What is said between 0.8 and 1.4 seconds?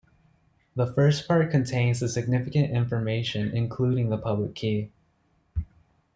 first